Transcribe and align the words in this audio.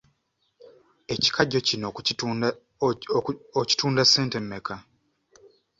Ekikajjo 1.13 1.59
kino 1.67 1.85
okitunda 3.61 4.03
ssente 4.05 4.37
mmeka? 4.43 4.75